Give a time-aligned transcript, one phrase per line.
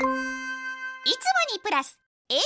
[0.00, 0.08] いつも
[1.54, 1.98] にプラス
[2.30, 2.42] ABC ラジ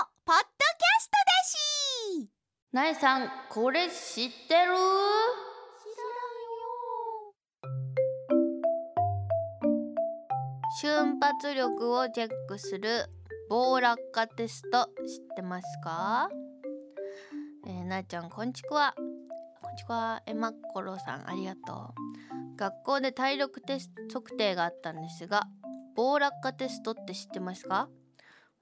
[0.00, 2.30] オポッドキャストだし。
[2.72, 4.72] なえさんこれ知ってる？
[10.80, 13.10] 瞬発力をチェックする
[13.50, 16.30] 棒落下テスト知ってますか？
[17.66, 18.94] えー、なえちゃんこんちくわ。
[19.60, 22.56] こんちくわえまっころさんありがとう。
[22.56, 25.46] 学校で体力テスト測定があったんですが
[25.96, 27.88] 棒落下テストって知ってますか？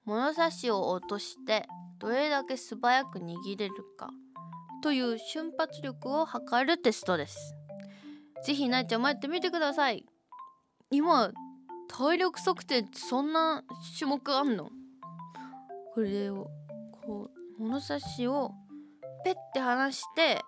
[0.05, 1.65] 物差しを落として
[1.99, 4.09] どれだけ素早く握れるか。
[4.81, 7.55] という瞬発力を測るテストです。
[8.45, 10.05] ぜひなえちゃんもやってみてください。
[10.91, 11.31] 今
[11.87, 13.63] 体力測定そんな
[13.97, 14.69] 種目あんの？
[15.93, 16.49] これを
[16.91, 18.51] こう物差しを
[19.23, 20.41] ペッて離して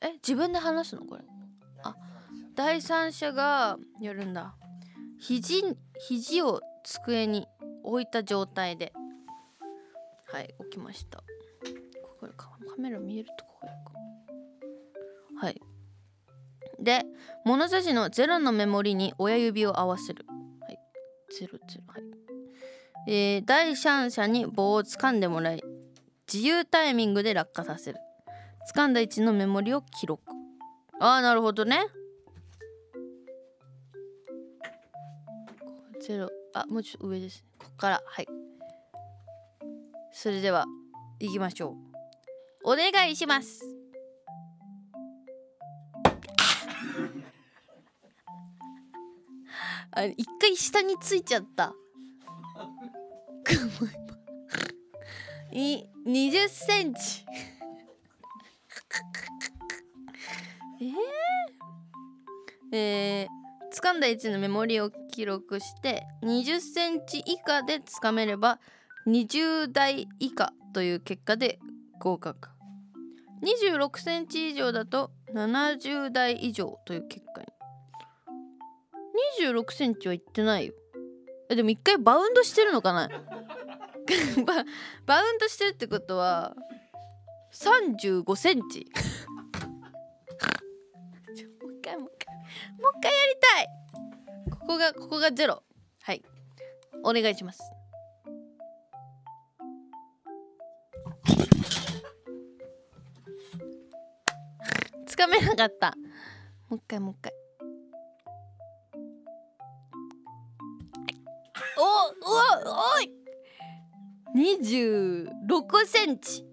[0.00, 1.22] え自分で離すのこれ？
[1.82, 1.96] あ
[2.54, 4.54] 第三者がやるんだ。
[5.22, 5.62] 肘
[6.00, 7.46] 肘を机に
[7.84, 8.92] 置いた状態で。
[10.26, 11.18] はい置きました。
[11.18, 11.24] こ
[12.22, 15.46] こでカメラ見えるとこやか。
[15.46, 15.62] はい。
[16.80, 17.04] で
[17.44, 20.26] 物差しの0のメモリに親指を合わせる。
[20.60, 20.78] はい。
[21.40, 21.52] 00
[21.86, 23.12] はい。
[23.12, 25.62] えー、第三者に棒を掴んでもらい
[26.32, 28.00] 自由タイミングで落下させる。
[28.74, 30.20] 掴んだ位置のメモリを記録。
[30.98, 31.86] ああなるほどね。
[36.02, 36.28] ゼロ。
[36.52, 37.42] あもうちょっと上です。
[37.42, 38.02] ねここから。
[38.04, 38.26] はい。
[40.10, 40.66] それでは
[41.20, 41.76] 行きましょ
[42.64, 42.64] う。
[42.64, 43.62] お願いします。
[49.92, 51.72] あ一回下についちゃった。
[55.52, 57.24] い20センチ。
[60.80, 63.31] えー、えー
[63.84, 68.60] 掴んだ位置のメモリを記録して20センチ以下でつかめれば
[69.08, 71.58] 20台以下という結果で
[72.00, 72.48] 合格。
[73.42, 77.46] 26センチ以上だと70台以上という結果に。
[79.44, 80.74] 26センチはいってないよ。
[81.50, 83.08] えでも一回バウンドしてるのかな？
[84.46, 84.64] バ
[85.06, 86.54] バウンドしてるってことは
[87.52, 88.86] 35センチ。
[92.82, 93.68] もう一回やりたい。
[94.50, 95.62] ここがここがゼロ。
[96.02, 96.22] はい。
[97.04, 97.62] お願いします。
[105.06, 105.94] つかめなかった。
[106.68, 107.32] もう一回もう一回。
[111.78, 112.34] おお
[112.96, 113.12] おい。
[114.34, 116.44] 26センチ。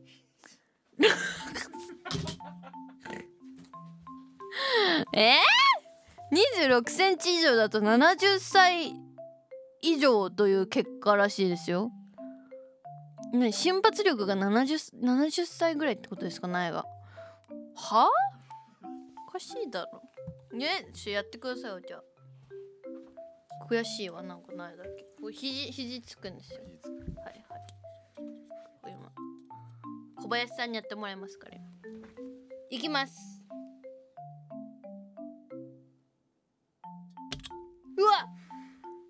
[5.13, 5.37] えー、
[6.31, 8.93] 26センチ以上だと70歳
[9.81, 11.91] 以上という結果らしいですよ。
[13.33, 16.85] ね瞬発力が 70, 70歳ぐらいってことですか苗が。
[17.75, 18.09] は
[19.27, 20.01] おかしいだろ。
[20.57, 22.03] ねちょやってくださいよじゃあ。
[23.69, 25.03] 悔しいわなんか苗だけ。
[25.21, 26.59] こう肘肘つくんですよ。
[26.61, 28.91] はいはい。
[28.91, 29.11] 今
[30.21, 31.57] 小林さんにやってもらいますから
[32.71, 33.38] いきます
[37.99, 38.29] うわ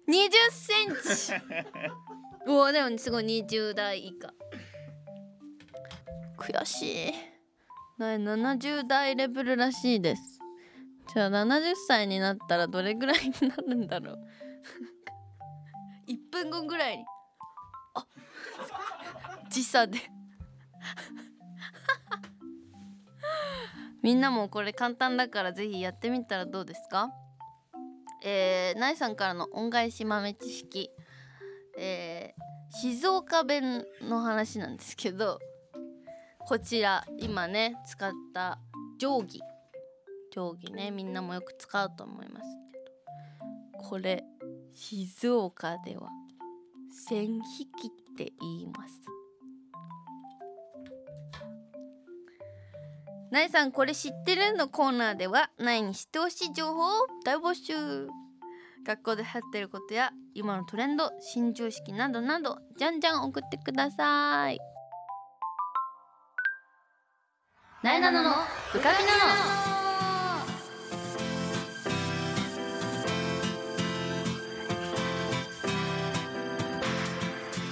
[0.08, 1.46] 20センチ。
[2.48, 4.34] うわでもすごい20代以下。
[6.38, 7.14] 悔しい。
[8.00, 10.40] な70代レベルらしいです。
[11.14, 14.20] じゃあ70歳になったらどれぐらいになるんだろう。
[16.08, 17.06] 1分後ぐらいに。
[17.94, 18.08] あ
[19.50, 20.00] 時差で。
[24.02, 27.12] みんなもこれ簡単だからぜひやってみたらどうですか？
[28.24, 30.92] えー、なえさんからの恩返し豆知識。
[31.78, 35.40] えー、静岡弁の話なんですけど
[36.40, 38.60] こちら今ね使った
[39.00, 39.40] 定規。
[40.32, 42.80] 定規ねみんなもよく使うと思いますけ
[43.80, 43.90] ど。
[43.90, 44.24] これ
[44.74, 46.10] 静岡では
[47.08, 49.19] 線引きって言います。
[53.32, 54.58] なえさんこれ知ってる？
[54.58, 56.90] のコーナーではなえに知ってほしい情報を
[57.24, 58.08] 大募集。
[58.88, 64.60] 学校で流行ってることや今のトレンド新常識などなどじゃんじゃん送ってください。
[67.84, 68.32] なえなのの
[68.74, 69.70] ブカビなの。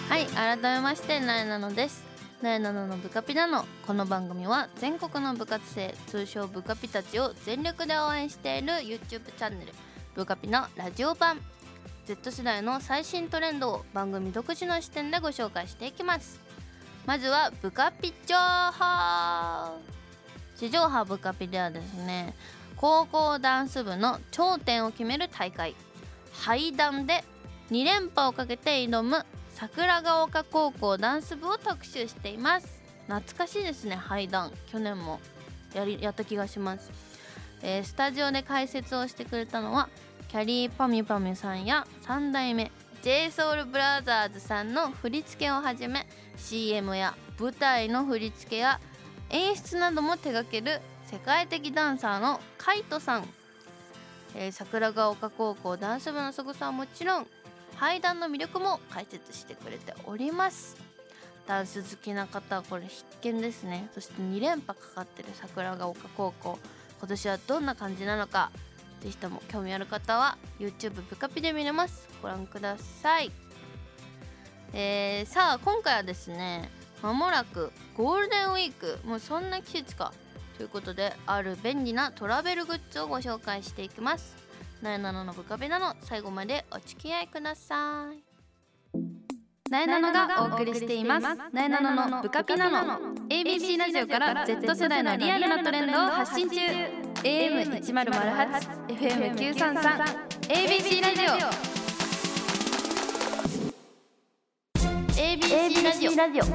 [0.10, 2.07] はい改めましてなえなのです。
[2.42, 9.74] なえなののブカピなのこの番組は全国の部活生通称ブカピたちを全力で応援している YouTube チャンネル
[10.14, 11.40] ブカピのラジオ版。
[12.06, 16.40] Z 世代の最新トレンドを番組独自の視点でご紹介していきます。
[17.08, 19.80] まずはブカピ情報。
[20.58, 22.36] 地上波ブカピではですね
[22.76, 25.76] 高校ダンス部の頂点を決める大会。
[26.34, 27.24] 廃団で
[27.72, 29.26] 2連覇をかけて挑む
[29.60, 32.80] 桜ヶ丘高校ダンス部を特集しています。
[33.08, 34.52] 懐かしいですね廃団。
[34.72, 35.20] 去年も
[35.74, 36.92] やりやった気がします、
[37.64, 39.90] えースタジオで解説をしてくれたのは
[40.28, 42.72] キャリーパミパミさんや3代目
[43.02, 46.06] j s o u l b r o t h e r s さんの振り付けをはじめ
[46.38, 48.80] CM や舞台の振り付けや
[49.32, 53.28] 演出なども手掛ける世界的ダンサーのカイトさん、
[54.36, 57.28] えー桜ヶ丘高校ダンス部のすごさはもちろん
[57.80, 60.78] 階段の魅力も解説してくれております。
[61.48, 63.90] ダンス好きな方はこれ必見ですね。
[63.94, 66.60] そして2連覇かかってる桜ヶ丘高校。
[67.00, 68.52] 今年はどんな感じなのか
[69.02, 72.10] ぜひとも興味ある方は YouTube ブカピで見れます。
[72.22, 73.32] ご覧ください。
[74.74, 76.70] えー、さあ今回はですね
[77.02, 79.00] まもなくゴールデンウィーク。
[79.06, 80.14] もうそんな季節か。
[80.58, 84.47] ということである便利なトラベルグッズをご紹介していきます。
[84.82, 88.24] なえなののブカペなの最後までお付き合いください。
[89.70, 91.24] なえなのがお送りしています。
[91.52, 96.58] なえなののブカピナノ ABC ラジオから Z 世代のリアルなトレンドを発信中。
[97.24, 101.78] AM1008 FM933 ABC ラジオ。
[105.20, 106.46] ABC ラジオ。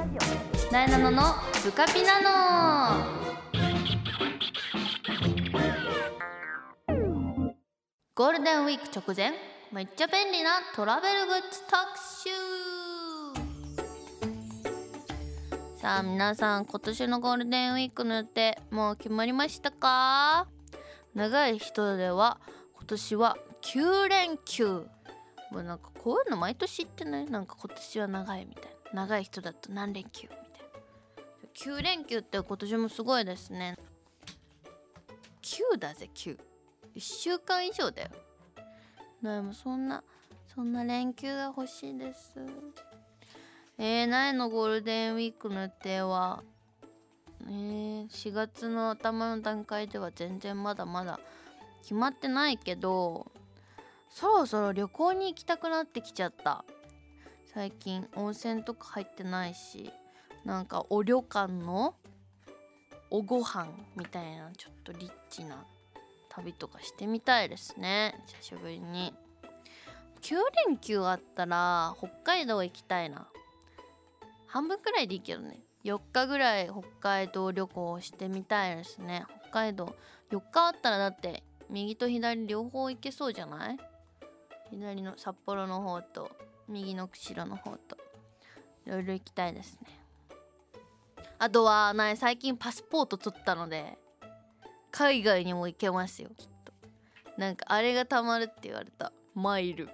[0.73, 1.23] なえなのの
[1.65, 3.22] ブカピナノ
[8.15, 9.33] ゴールデンウィーク直前
[9.73, 11.79] めっちゃ便利なトラベルグッズ特
[12.23, 12.29] 集。
[15.81, 20.47] さあ皆さん今年のゴールデンウィークの予定もう決まりましたか？
[21.15, 22.39] 長い人では
[22.75, 24.87] 今年は9連休。
[25.51, 27.25] もうなんかこういうの毎年言ってない？
[27.25, 29.05] なんか今年は長いみたいな。
[29.05, 30.39] 長い人だと何連休みたい
[31.73, 31.79] な。
[31.79, 33.79] 9連休って今年もすごいですね。
[35.41, 36.37] 9だぜ9
[36.95, 38.09] 1週間以上だよ。
[39.23, 40.03] でもそんな
[40.55, 42.35] そんな連休が欲しいです。
[43.79, 46.43] えー、苗のゴールデンウィークの予定は？
[47.45, 51.19] えー、4月の頭の段階では全然まだまだ
[51.81, 53.33] 決まってないけど
[54.09, 56.65] そろそろ旅行に行きたくなってきちゃった。
[57.55, 59.91] 最近温泉とか入ってないし
[60.45, 61.95] なんかお旅館の
[63.11, 65.65] おご飯みたいなちょっとリッチな。
[66.35, 69.15] 旅とかしてみたいですね久しぶりに。
[70.23, 70.37] 9
[70.69, 73.27] 連休あったら北海道行きたいな。
[74.47, 75.61] 半分くらいでいいけどね。
[75.85, 79.25] 4日ぐらい北海道旅行してみたいですね。
[79.43, 79.97] 北海道。
[80.31, 83.77] 4日あったらだって右と左両方行けそうじゃない？
[84.71, 86.31] 左の札幌の方と
[86.69, 87.99] 右の釧路の方と
[88.87, 89.89] いろいろ行きたいですね。
[91.39, 93.99] あとはない最近パスポート取ったので
[94.93, 96.73] 海外にも行けますよきっと。
[97.37, 99.13] なんかあれがたまるって言われた。
[99.35, 99.89] マイル。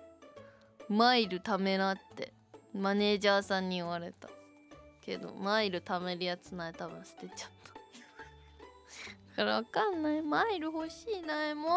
[0.89, 2.33] マイル貯めなって
[2.75, 4.29] マネージャーさんに言われた。
[5.01, 7.73] けどマイル貯めるやつない多分捨てちゃった。
[7.73, 10.21] だからわかんない。
[10.21, 11.71] マイル欲しいなも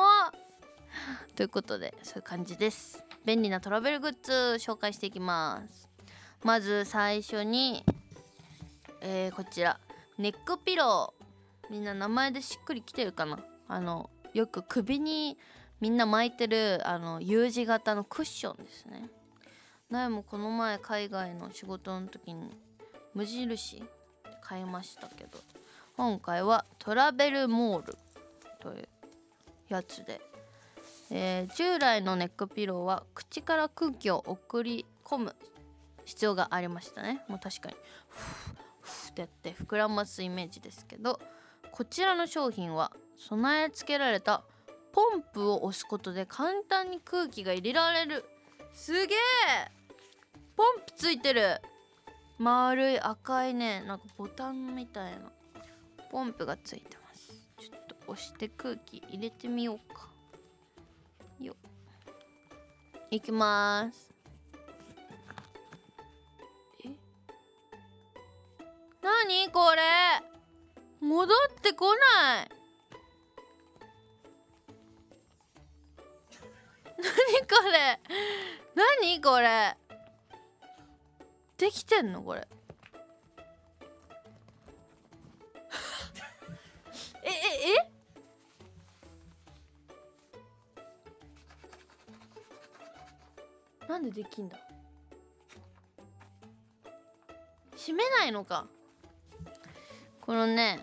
[1.31, 1.35] う。
[1.35, 3.03] ということでそういう感じです。
[3.23, 5.87] 便利なトラベルグッズ紹介していきます。
[6.43, 7.85] まず最初に
[9.03, 9.79] えー、こちら。
[10.19, 11.20] ネックピロー。
[11.71, 13.39] みんな名前でしっくりきてるかな？
[13.69, 15.37] あのよく首に
[15.79, 19.09] みんな巻いてるあの U 字型のクッションですね。
[19.89, 22.51] なもこの前海外の仕事の時に
[23.13, 23.81] 無印
[24.41, 25.39] 買いましたけど
[25.95, 27.97] 今回はトラベルモール
[28.59, 28.87] という
[29.69, 30.19] やつで、
[31.09, 35.35] えー従来のネックピローは口から空気を送り込む
[36.03, 37.21] 必要がありましたね。
[37.29, 37.75] もう確かに
[38.09, 41.17] フーフーってやって膨らますイメージですけど
[41.71, 44.43] こちらの商品は備え付けられた
[44.91, 48.25] ポンプを押すことで簡単に空気が入れられる。
[48.73, 49.17] すげえ！
[50.55, 51.61] ポンプついてる。
[52.37, 53.83] 丸い赤いね。
[53.87, 55.31] なんかボタンみたいな。
[56.09, 57.31] ポンプがついてます。
[57.59, 60.09] ちょっと押して空気入れてみようか。
[61.39, 61.55] よ
[63.09, 64.13] いきます。
[66.83, 66.89] え？
[69.01, 69.81] なにこれ？
[71.01, 72.49] 戻ってこない。
[77.01, 77.99] 何これ？
[78.75, 79.75] 何これ？
[81.57, 82.47] できてんのこれ？
[87.23, 87.31] ええ
[87.87, 87.91] え？
[93.87, 94.59] なんでできんだ？
[97.75, 98.67] 閉めないのか。
[100.21, 100.79] このね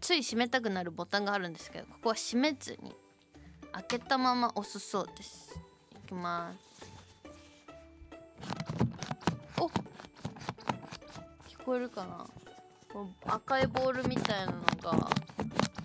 [0.00, 2.94] つい閉めたくなるボタンがあるんですけどここは閉めずに
[3.72, 5.58] 開けたまま押すそうです。
[6.04, 6.56] いきます。
[9.58, 9.72] お聞
[11.64, 12.26] こえるかな？
[12.92, 15.10] この赤いボールみたいなのが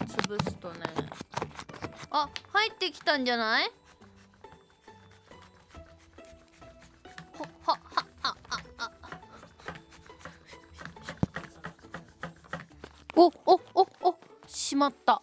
[0.07, 0.79] 潰すとね。
[2.11, 3.71] あ入ってきたんじゃない？
[14.81, 15.21] まった。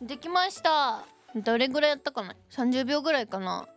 [0.00, 1.04] できました。
[1.36, 3.68] どれぐらいやったかな？30秒ぐらいかな。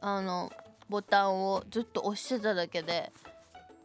[0.00, 0.52] あの
[0.88, 3.12] ボタンをずっと押してただけで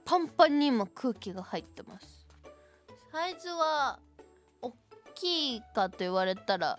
[0.06, 2.28] パンパンに今空気が入ってます。
[3.12, 3.98] サイズは
[4.62, 4.74] 大
[5.16, 6.78] きいかと言われたら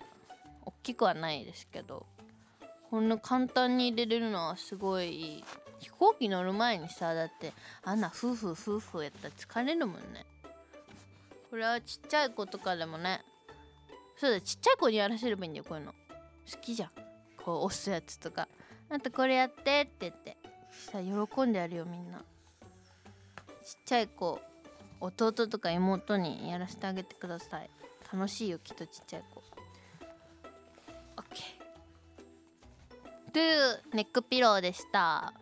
[0.64, 2.06] 大きくはないですけど
[2.90, 5.44] こんな簡単に入れれるのはすごいいい。
[5.80, 10.26] 飛行機乗る前にさだってあんな夫婦夫婦やったら疲れるもんね。
[11.50, 13.20] これはちっちゃい子とかでもね
[14.22, 15.92] そうだちっちゃい子にやらせればいいんだよこういうの。
[15.92, 15.96] 好
[16.60, 16.90] きじゃん。
[17.44, 18.46] こう押すやつとか。
[18.88, 20.36] あとこれやってって言って。
[20.70, 22.18] さ喜んでやるよみんな。
[22.18, 22.24] ちっ
[23.84, 24.40] ちっちゃい子
[25.00, 27.70] 弟とか妹にやらせてあげてください。
[28.12, 29.42] 楽しいよきっとちっちゃい子。
[31.16, 31.22] OK
[33.32, 35.34] というネックピローでした。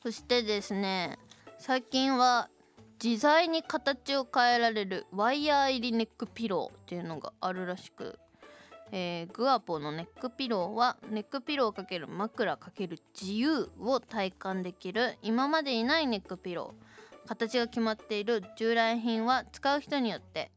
[0.00, 1.18] そしてですね
[1.58, 2.48] 最近は
[3.02, 8.16] 自在に形を変えられるワイヤー入りネックピローっていうのがあるらしく、
[8.92, 20.52] えーグアポのネックピローはネックピロー×枕×自由を体感できる今までにないネックピロー形が決まっている従来品は使う人によって、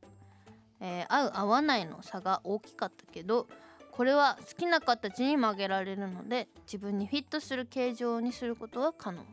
[0.81, 3.47] えー合う合わないの差が大きかったけど
[3.89, 9.23] これは好きな形に曲げられるので自分にフィットする形状にすることが可能。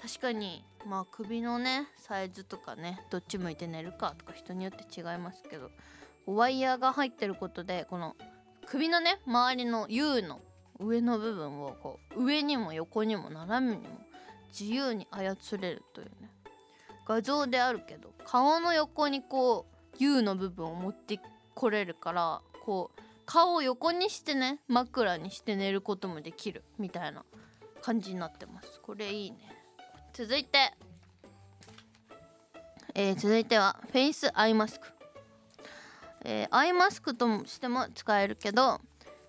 [0.00, 5.70] 確かにまあ首のねサイズとかねどっち向いて寝るかとか人によって違いますけど
[6.26, 8.16] ワイヤーが入ってることでこの
[8.66, 10.40] 首のね周りの U の
[10.78, 13.88] 上の部分をこう上にも横にも斜めにも
[14.48, 16.30] 自由に操れるというね
[17.06, 21.20] 画像であるけど顔の横にこう U の部分を持って
[21.54, 27.24] これるからこう顔を横にしてね枕にして寝ることもできるみたいな
[27.80, 28.80] 感じになってます。
[28.80, 29.61] これいいね。
[30.12, 30.72] 続いて。
[32.94, 34.86] えー続いてはフェイスアイマスク、
[36.24, 38.82] えーアイマスクとしても使えるけど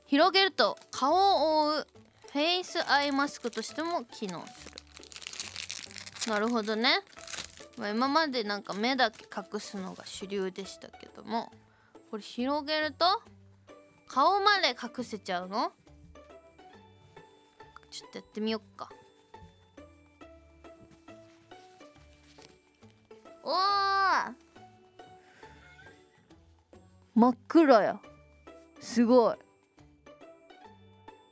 [0.06, 1.88] 広げると顔を覆う
[2.34, 4.70] フェイスアイマスクとしても機能す
[6.28, 6.34] る。
[6.34, 7.00] なるほどね、
[7.78, 11.50] まあ、今までなんか目だけ隠すのが主流でしたけども
[12.12, 13.06] これ広げると
[14.08, 15.72] 顔まで隠せちゃうの？
[17.90, 18.90] ちょっとやってみよっか。
[23.44, 24.34] おー。
[27.16, 28.00] 真っ暗や
[28.80, 29.36] すごい。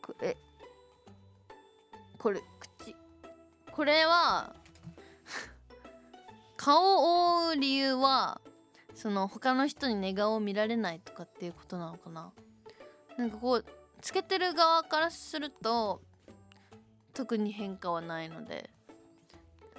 [0.01, 0.38] これ
[2.18, 2.96] これ口。
[3.72, 4.53] これは
[6.58, 8.41] 顔を覆う理由は
[8.94, 12.34] その他の人に寝顔を見られないとかっていうことなのかな。
[13.18, 13.65] なんかこう
[14.01, 16.01] つけてる側からすると
[17.13, 18.70] 特に変化はないので。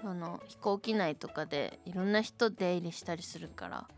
[0.05, 3.89] あの飛行機内とかでいろんな人出入りしたりするから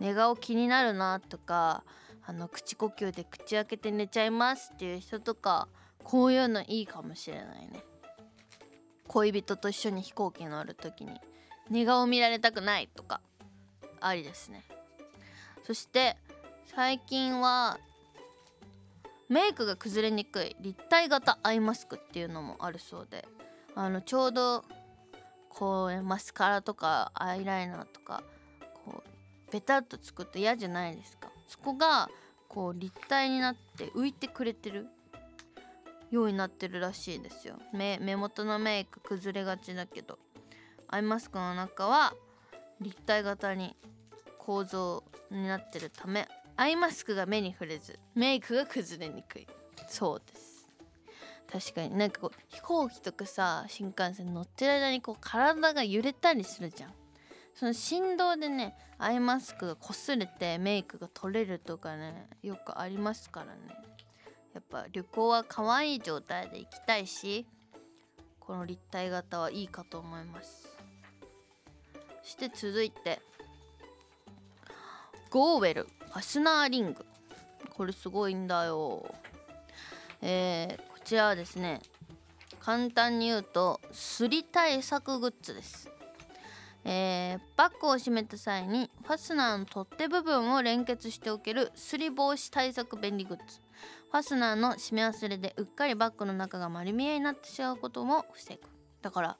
[0.00, 1.84] 寝顔気になるなとか
[2.26, 5.68] あの口呼吸で口開けて寝ちゃいますっていう人とか
[6.02, 7.84] こういうのいいかもしれないね。
[9.08, 11.12] 恋人と一緒に飛行機乗る時に
[11.70, 13.20] 寝顔見られたくないとか
[14.00, 14.64] ありですね。
[15.64, 16.16] そして
[16.74, 17.78] 最近は
[19.28, 23.26] メイクが崩れにくい立体型アイマスクっていうのもあるそうで
[23.74, 24.64] あのちょうど
[25.54, 28.22] こうマスカラとかアイライナーとか
[28.84, 31.30] こうベタっとつくと嫌じゃないですか。
[31.46, 32.08] そこが
[32.48, 34.86] こう立体になって浮いてくれてる
[36.10, 37.58] ようになってるらしいですよ。
[37.72, 40.18] 目目元のメイク崩れがちだけど。
[40.88, 42.12] アイマスクの中は
[42.80, 43.74] 立体型に
[44.38, 49.46] 構造になってるためアイマスクが目に触れずメイクが崩れにくい。
[49.88, 50.31] そうです。
[51.52, 51.94] 確かに。
[51.94, 56.94] なんかこう飛行機とかさ新幹線乗ってる間にこう体が揺れたりするじゃん。
[57.54, 63.76] その振動でねアイマスクが擦れてメイクが取れるとかねよくありますからね。
[64.54, 67.46] やっぱ旅行は可愛い状態で行きたいし
[68.40, 70.66] この立体型はいいかと思います。
[72.22, 73.20] そして続いて
[75.28, 77.04] ゴーウェルファスナーリング。
[77.74, 79.04] これすごいんだよ。
[80.22, 81.80] えーちらはですね
[82.60, 85.90] 簡単に言うとすり対策グッズです。
[86.84, 93.60] えーバッグを閉めた際にファスナーの取っ手部分を連結しておけるすり防止対策便利グッズ。
[94.10, 98.60] ファスナーの閉め忘れでうっかりバッグの中が丸見えになってしまうことも防ぐ。
[99.00, 99.36] だから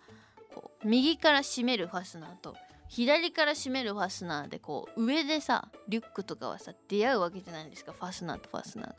[0.55, 2.57] こう右から閉めるファスナーと
[2.89, 7.93] 左から閉めるファスナーでこう上でさリュックとかはさ出会うわけじゃないですか。
[7.93, 8.97] ファスナーとファスナーが。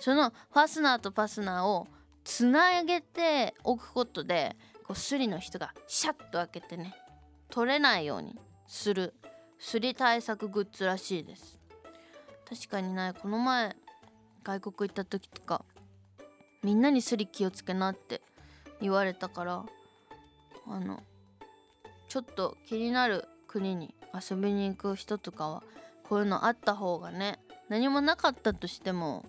[0.00, 1.88] そのファスナーとファスナーを
[2.28, 4.54] つなげておくことで
[4.84, 6.94] こうスリの人がシャッと開けてね
[7.48, 9.14] 取れないようにする
[9.58, 11.58] すり対策グッズらしいです。
[12.46, 13.74] 確かにねこの前
[14.44, 15.64] 外国行った時とか
[16.62, 18.20] みんなにスリ気をつけなって
[18.82, 19.64] 言われたから
[20.66, 21.02] あの
[22.10, 25.62] ちょっと気になる国に遊びに行く人とかは
[26.06, 27.38] こういうのあった方がね
[27.70, 29.24] 何もなかったとしても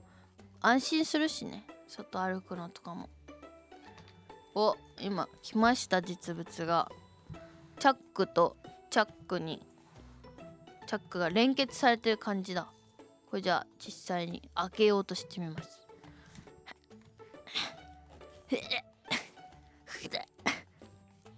[0.60, 1.64] 安心するしね。
[1.90, 3.10] 外歩くのとかも。
[4.56, 6.92] お今来ました実物が。
[7.80, 8.56] チャックと
[8.90, 9.66] チャックに。
[10.86, 12.68] チャックが連結されてる感じだ。
[13.30, 15.88] これじゃあ実際に開けようとしてみます。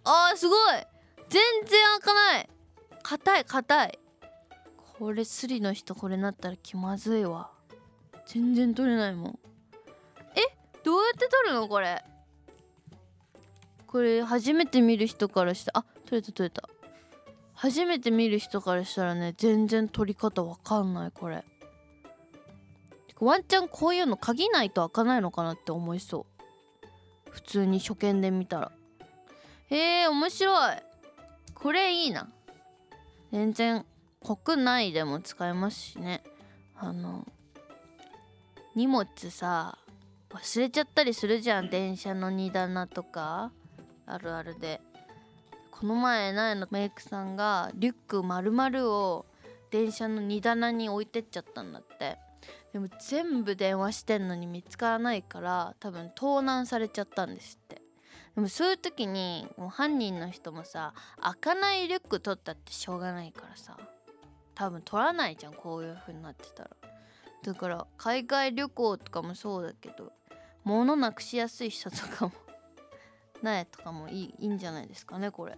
[0.03, 0.57] あーすごい。
[1.29, 2.49] 全然開かない。
[3.03, 3.99] 硬い硬い。
[4.99, 7.51] これスリの人これなったら気まずいわ。
[8.25, 9.39] 全然取れないもん。
[10.91, 12.03] どうやって取るのこれ？
[13.87, 16.67] これ初めて見る人からしたあ取れた取れた。
[17.53, 21.45] 初めて見る人からしたらね全然取り方わかんないこれ。
[23.21, 26.25] ワンチャンこういうの鍵ないと開かないのかなって思いそ
[27.25, 27.29] う。
[27.29, 28.73] 普通に初見で見たら。
[29.69, 30.75] へえ面白い。
[31.53, 32.27] これいいな。
[33.31, 33.85] 全然
[34.21, 36.21] 国内でも使えますしね。
[36.75, 37.25] あの
[38.75, 39.77] 荷物さ
[40.33, 43.51] 忘れちゃったりするじゃん電車の荷棚とか。
[44.05, 44.81] あるあるで。
[45.71, 49.25] この前苗のメイクさんがリュック丸々を
[49.71, 52.17] 電車の荷棚に置いてっちゃったんだって。
[52.71, 57.81] でも全部電話してんのに見つからないから多分盗難されちゃったんですって。
[58.35, 63.77] でもそういう時にもう犯人の人もさ開かないリュック取ったってしょうがないからさ
[64.55, 66.69] 多分取らないじゃんこういう風になってたら。
[67.43, 70.13] だから海外旅行とかもそうだけど
[70.63, 72.33] 物なくしやすい人とかも
[73.41, 75.57] 苗とかもいいいいんじゃないですかねこれ。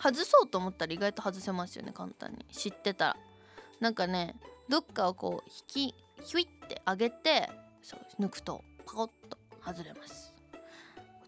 [0.00, 2.44] 外そうと思ったら意外と外せますよね簡単に。
[2.52, 3.16] 知ってたら。
[3.80, 4.36] なんかね
[4.68, 7.48] どっかをこう引きヒュイって上げて
[7.82, 10.34] そう抜くとパコッと外れます。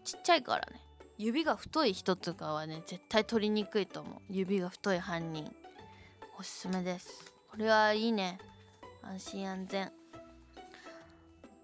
[0.03, 0.81] ちっちゃいからね。
[1.17, 4.21] 指が太い人とかはね絶対取りにくいと思う。
[4.29, 5.51] 指が太い犯人。
[6.39, 7.33] おすすめです。
[7.49, 8.39] これはいいね。
[9.03, 10.00] 安心安全。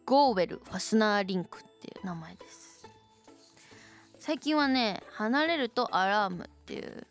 [0.08, 2.88] ゴーウェルファスナーリンクっていう名前です。
[4.20, 7.06] 最近はね離れるとアラームっていう、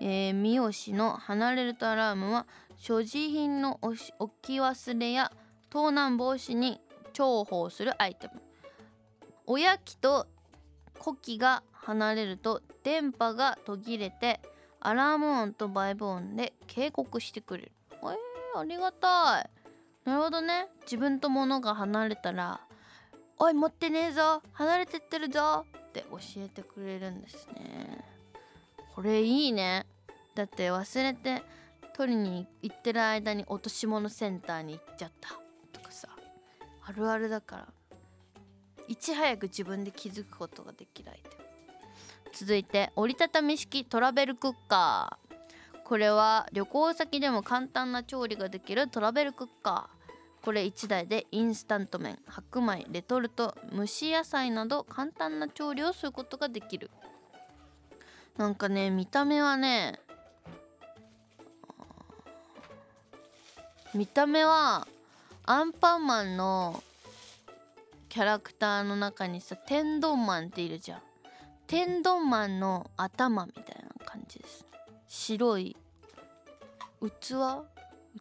[0.00, 3.96] えー、三好の離れるとアラームは所持品の置
[4.42, 5.30] き忘れや
[5.70, 6.80] 盗難防止に
[7.12, 8.42] 重宝するアイテム。
[9.46, 10.26] 親機と
[10.98, 14.40] 子機が離れると電波が途切れて
[14.80, 17.72] アラーム音とバイブ音で警告してくれる。
[18.02, 19.59] えー、ありがたい。
[20.10, 20.66] なるほどね。
[20.82, 22.60] 自分と物が離れたら
[23.38, 24.42] 「おい持ってねえぞ。
[24.54, 28.04] 離れてってるぞ」って教えてくれるんですね。
[28.92, 29.86] これいいね
[30.34, 31.44] だって忘れて
[31.94, 35.28] 取りに行ってる間に落とし物センターに行っちゃった
[35.72, 36.08] とかさ。
[36.82, 37.68] あるあるだから。
[38.88, 41.44] いち早く自分で気づくことができるアイテム
[42.32, 45.78] 続いて折りたたみ式トラベルクッカー。
[45.84, 49.99] これは旅行先でも簡単な調理ができるトラベルクッカー。
[50.42, 56.90] これ1台でインスタント麺白米レトルト蒸し野菜など簡単な調理をすることができる。
[58.38, 60.00] なんかね見た目はね
[63.94, 64.88] 見た目は
[65.44, 66.82] アンパンマンの
[68.08, 71.02] キャラクターの中にさ天丼マンっているじゃん。
[71.66, 74.64] 天丼マンの頭みたいな感じです。
[75.06, 75.76] 白い
[77.20, 77.34] 器？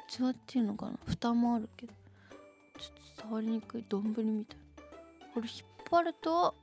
[0.07, 0.93] 器っていうのかな？
[1.05, 1.93] 蓋もあるけど。
[3.21, 4.57] 触りにくい丼みたい。
[4.57, 6.55] なこれ引っ張ると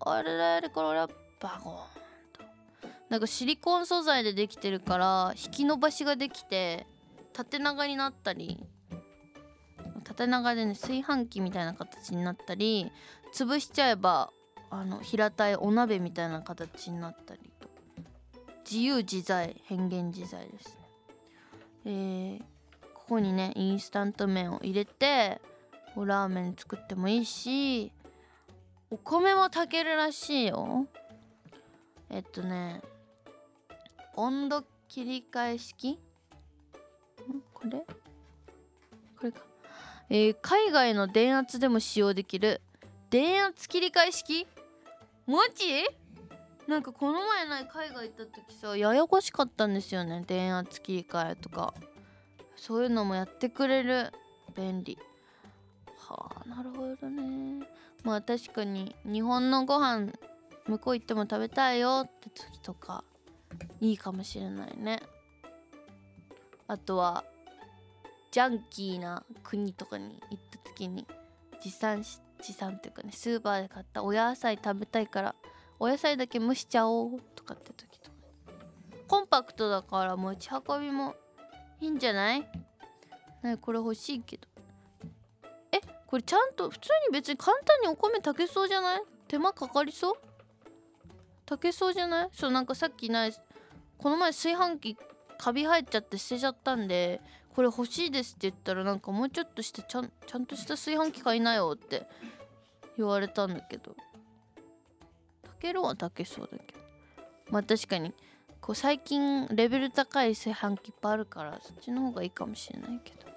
[0.00, 1.08] あれだれこれは
[1.40, 1.74] バゴン
[2.32, 2.42] と。
[3.08, 6.86] なんかシリコン素材でできてるから引き伸ばしができて
[7.32, 8.64] 縦長になったり
[10.04, 12.90] 縦長でね炊飯器みたいな形になったり
[13.34, 14.30] 潰しちゃえば
[14.70, 17.68] あの平たいお鍋みたいな形になったりと。
[18.70, 20.74] 自由自在変幻自在ですね。
[21.86, 22.38] えー、
[22.92, 25.40] ここにねインスタント麺を入れて
[25.96, 27.92] ラーメン作ってもいいし
[28.90, 30.86] お米も炊けるらしいよ。
[32.10, 32.80] えっとね
[34.14, 35.98] 温度切り替え式？
[37.52, 37.84] これ？
[39.18, 39.40] これか。
[40.08, 42.60] えー海外の電圧でも使用できる
[43.10, 44.46] 電圧切り替え式？
[45.26, 45.64] マジ
[46.66, 51.74] なんかこの前ない海外行った時さややこしかったんですよね電圧切り替えとか。
[52.56, 54.12] そういうのもやってくれる。
[54.56, 54.98] 便利。
[56.08, 56.48] はあ。
[56.48, 57.66] なるほどね。
[58.04, 60.12] まあ確かに日本のご飯
[60.66, 63.04] 向こう行っても食べたいよって時とか
[63.80, 65.00] いいかもしれないね。
[66.66, 67.24] あとは
[68.30, 71.06] ジャンキーな国とかに行った時に
[71.62, 75.34] 持参し持参っていうかねスーパーで買ったお野菜食べたいから
[75.78, 78.16] お野菜だけ蒸しちゃおうとかって時とか。
[79.06, 81.14] コンパクトだから持ち運びも
[81.80, 82.40] いいんじゃない？
[83.42, 84.47] ねこれ欲しいけど。
[86.08, 89.02] これちゃんと普通に別に簡単にお米炊けそうじゃない？
[89.28, 90.14] 手間かかりそう？
[91.46, 92.28] 炊けそうじゃない？
[92.32, 93.32] そうなんかさっきない
[93.98, 94.96] この前炊飯器
[95.36, 97.20] カビ生えちゃって捨てちゃったんで
[97.54, 102.06] これ欲しいですって言ったらなんかもうちょっとしてちゃんちゃんとした炊飯器買いなよって
[102.96, 103.94] 言われたんだけど。
[105.42, 106.80] 炊けるは炊けそうだけど。
[107.50, 108.14] まあ確かに
[108.60, 113.27] こう最近レベル高い炊飯器いっぱいあるからそっちの方がいいかもしれないけど。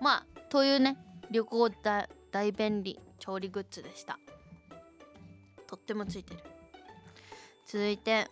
[0.00, 0.96] まあというね
[1.30, 4.18] 旅行大大便利調理グッズでした。
[5.66, 6.40] とってもついてる。
[7.66, 8.28] 続いて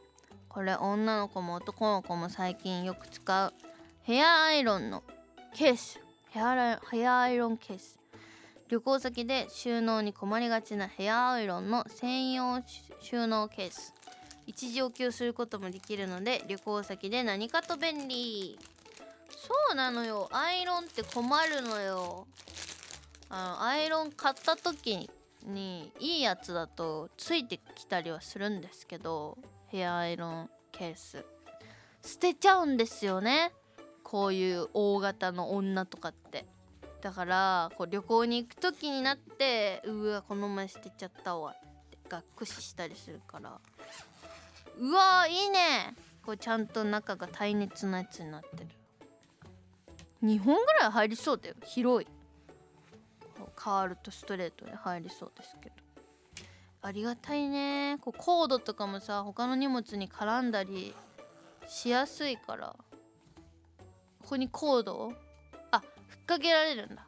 [0.49, 3.53] これ女の子も男の子も最近よく使う
[4.03, 5.05] ヘアアイロンの
[5.55, 6.01] ケース。
[6.31, 7.99] ヘアヘアアイロンケース。
[8.69, 12.61] 旅行先で収納に困りがちなヘアアイロンの専用
[13.01, 13.95] 収納ケース。
[14.47, 18.59] 一時置きをすることもできるので旅行先で何かと便利。
[19.49, 20.29] そうなのよ。
[20.31, 22.27] アイロンって困るのよ。
[23.31, 25.09] あのアイロン買った時
[25.45, 31.25] にいいやつだとついてきたりはするんですけどヘアアイロンケース。
[32.05, 33.53] 捨てちゃうんですよね。
[34.03, 36.45] こういう大型の女とかって。
[37.01, 43.59] だからこう旅行に行く時になってうわこの前捨てちゃったわってがっくししたりするから。
[44.79, 45.95] うわーいいね。
[46.27, 48.69] こうちゃんと中が耐熱なやつになってる。
[50.23, 51.55] 2本ぐらい入りそうだよ。
[51.65, 52.09] 広い。
[53.55, 55.75] カールとストレートで入りそうですけど。
[56.83, 57.99] ありがたいね。
[58.01, 60.95] こうコードとかもさ他の荷物に絡んだり
[61.67, 62.77] しやすいから。
[64.23, 65.13] ここにコードを
[65.71, 67.07] あふっかけられるんだ。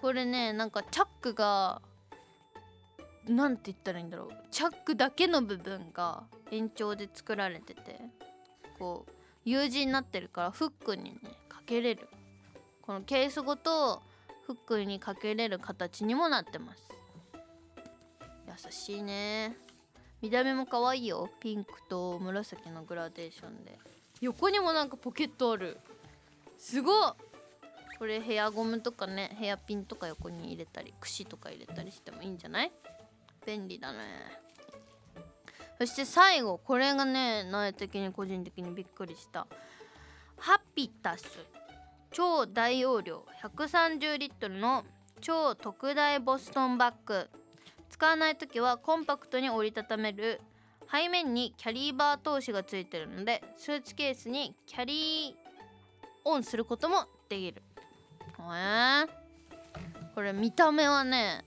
[0.00, 1.80] これねなんかチャックが
[3.26, 4.30] なんて言ったらいいんだろう。
[4.50, 8.00] チャックだけの部分が延長で作られてて
[8.78, 9.12] こう
[9.44, 12.08] U 字になってるからフックにねかけれる。
[12.82, 14.02] このケースごと
[14.46, 16.82] フックにかけれる形にもなってます。
[18.46, 19.56] 優しいね。
[20.20, 21.30] 見た目も可愛いよ。
[21.40, 23.78] ピンクと紫のグラデーションで。
[24.20, 25.78] 横にもなんかポケットある。
[26.58, 27.16] すごっ。
[27.98, 29.36] これヘアゴムとかね。
[29.38, 32.72] ヘアピンとか横に入れたり櫛とか入れたりしてもいいんじゃない？
[33.46, 33.98] 便利だね。
[35.78, 39.46] そして最後これがね苗的に個人的にびっくりした。
[40.36, 41.24] ハピタス。
[42.12, 44.84] 超大容量130リットルの
[45.20, 47.28] 超特大ボストンバッグ。
[47.88, 50.40] 使わない時はコンパクトに折りたためる。
[50.90, 55.34] 背面にキャリーバー通しがついてるのでスーツケースにキャリー
[56.24, 57.62] オンすることもできる。
[58.38, 59.08] えー、
[60.14, 61.44] これ見た目はね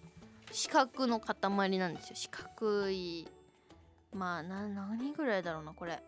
[0.52, 2.16] 四角の塊なんですよ。
[2.16, 3.28] 四角い。
[4.14, 6.02] まあな何ぐらいだろうなこれ。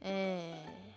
[0.00, 0.87] えー、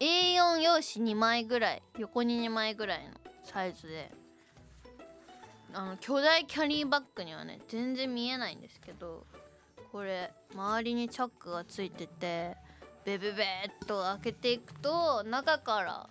[0.00, 4.10] A4 用紙2枚ぐらい横に2枚ぐらいのサイズで。
[5.74, 9.26] あの巨大キャリーバッグにはね全然見えないんですけど
[9.92, 12.56] これ周りにチャックがついてて
[13.04, 16.08] ベベベーっと開けていくと中から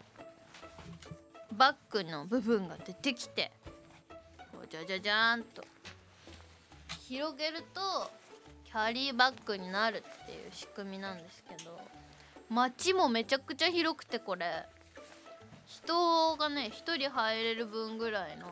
[1.53, 3.51] バッグの部分が出てきて
[4.51, 5.63] こうじゃじゃじゃーんと
[7.07, 8.11] 広げると
[8.65, 11.79] キャリーバッグになるっていう仕組みなんですけど。
[12.49, 14.65] 街もめちゃくちゃ広くてこれ。
[15.65, 18.47] 人がね1人入れる分ぐらいの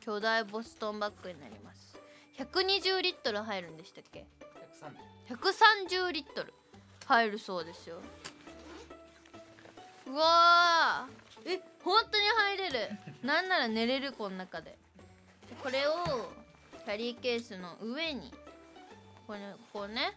[0.00, 1.98] 巨大ボストンバッグになります。
[2.38, 4.26] 120リットル入るんでしたっけ
[5.28, 6.54] ？130リットル。
[7.04, 7.96] 入るそうですよ。
[10.06, 11.52] うわー。
[11.54, 12.90] え本当に入れる。
[13.22, 14.78] なんなら寝れるこの中で。
[15.48, 16.32] でこれを
[16.84, 18.32] キャリーケースの上に
[19.26, 19.40] これ
[19.72, 20.16] こうね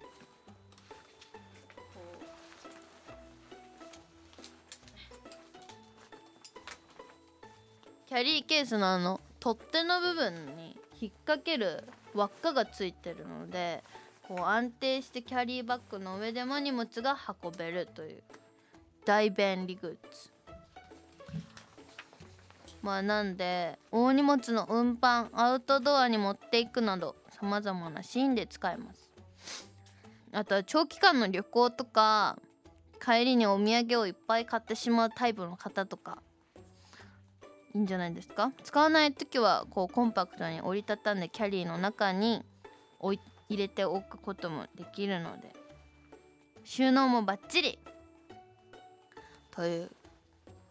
[8.09, 11.83] キャリーケースのあの取っ手の部分に引っ掛ける
[12.15, 13.83] 輪っかがついてるので
[14.27, 18.23] こう安定してキャリーバッグの上でも荷物が運べるという
[19.05, 20.31] 大便利グッズ。
[22.81, 29.11] まあなんで大荷物の運搬アウトドアに持っていくなどさまざまなシーンで使えます。
[30.31, 32.39] あとは長期間の旅行とか
[32.99, 36.23] 帰りにお土産をいっぱい買ってしまうタイプの方とか
[37.75, 38.51] いいんじゃないですか？
[38.63, 42.43] 使わない時はこうコンパクトに折りたたんでキャリーの中に
[42.99, 45.53] 置い入れておくこともできるので
[46.63, 47.79] 収納もバッチリ。
[49.51, 49.91] という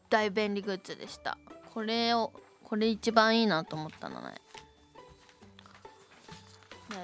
[0.09, 1.37] 大便利グッズでした。
[1.75, 2.33] これを
[2.65, 4.35] これ一番いいなと思ったのね。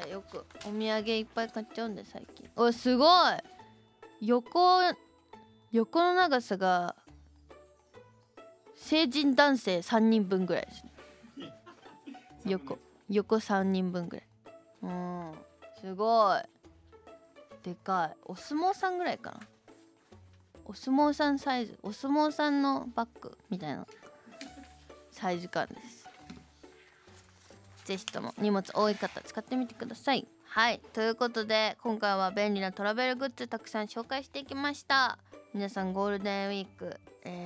[0.06, 2.48] ねよくお土産いっぱい買っちゃうんで最近。
[2.56, 3.08] おすごい！
[4.22, 4.80] 横
[5.72, 6.96] 横の長さが
[8.84, 10.84] 成人男性3人分ぐらいです
[11.38, 11.52] ね。
[12.44, 14.26] 横横3人分ぐらい。
[14.82, 15.32] うん
[15.80, 16.42] すごい。
[17.62, 18.16] でかい。
[18.26, 19.40] お相撲さんぐらいかな。
[20.66, 23.86] お相撲さんサイズお相撲さんのバッグみたいな。
[25.12, 26.06] サイズ感です。
[27.86, 30.28] ぜひとも荷物多い方使ってみてください。
[30.44, 30.80] はい。
[30.92, 35.18] ということで今回は便利なトラベルグッズたくさん紹介していきました。
[35.54, 37.43] 皆さんゴールデンウィーク、え、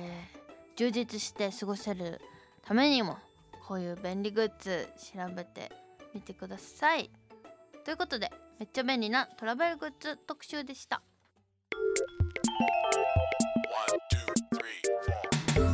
[0.79, 2.21] 充実して過ごせる
[2.63, 3.17] ためにも
[3.67, 5.69] こういう便利グッズ調べて
[6.15, 7.11] みてください。
[7.83, 11.01] ということでめっちゃ便利なトラベルグッズ特集でした。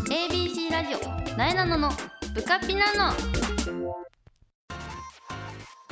[0.09, 1.91] ABC ラジオなえなのの
[2.33, 3.13] ブカピナノ。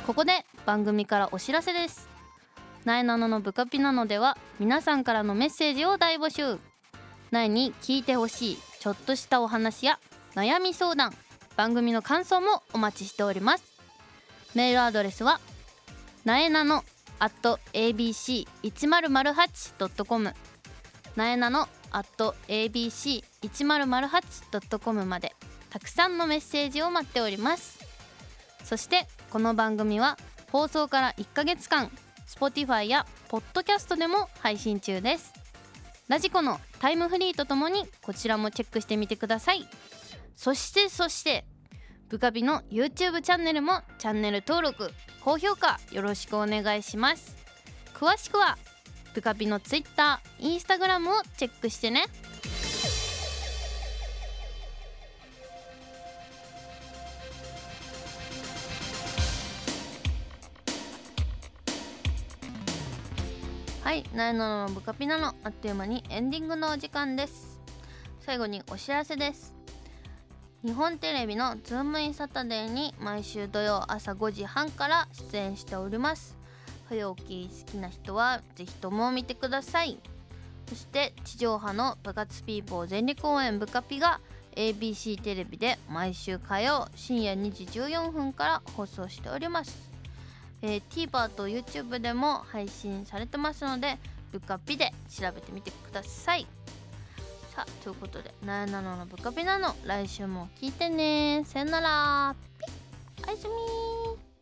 [0.04, 2.08] ここで番組からお知らせです。
[2.84, 6.58] なえなののブカピナノでは皆さんからのメッセージを大募集。
[7.30, 8.73] なえに聞いてほしい。
[8.84, 9.98] ちょっとしたお話や
[10.34, 11.14] 悩み相談
[11.56, 13.64] 番組の感想もお待ちしております。
[14.54, 15.40] メールアドレスは
[16.26, 16.84] なえなの
[17.18, 20.34] at abc1008.com
[21.16, 25.34] なえなの at abc1008.com まで
[25.70, 27.78] たくさんのメッセージを待っております。
[28.64, 30.18] そしてこの番組は
[30.52, 31.90] 放送から1ヶ月間
[32.28, 35.32] Spotify や Podcast でも配信中です。
[36.06, 39.66] ラジコのタイムフリーとともにこちらもチェックしてみてください。
[40.36, 41.46] そしてそして
[42.10, 44.90] ブカビの YouTube チャンネルもチャンネル登録
[45.22, 47.36] 高評価よろしくお願いします。
[47.94, 48.58] 詳しくは
[49.14, 52.04] ブカピの Twitter、Instagram をチェックしてね。
[63.84, 67.60] はい、なえなののブカピナのあっという間にエンディングのお時間です。
[68.20, 69.52] 最後にお知らせです。
[70.64, 76.34] 日本テレビのズームインサタデーに毎週土曜朝5時半から出演しております。
[76.88, 79.98] 早起き好きな人はぜひとも見てください。
[80.66, 84.22] そして地上波の部活ピーポー全力応援ブカピが
[84.56, 89.93] ABC テレビで毎週火曜深夜2時14分から放送しております。
[90.66, 93.98] えー、TVer と YouTube でも配信されてますので
[94.32, 96.46] ブカピで調べてみてください。
[97.54, 101.44] さあということで「なえなののブカピなの」来週も聞いてね。
[101.44, 102.34] さよなら。
[102.58, 103.28] ピッ。
[103.28, 104.33] おやすみ